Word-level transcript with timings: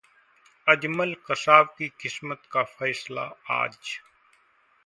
अजमल 0.67 1.13
कसाब 1.27 1.67
की 1.77 1.87
किस्मत 2.01 2.41
का 2.51 2.63
फैसला 2.73 3.29
आज 3.51 3.77